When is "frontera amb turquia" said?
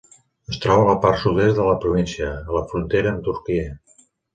2.75-3.73